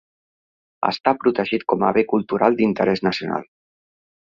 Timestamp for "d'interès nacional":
2.63-3.49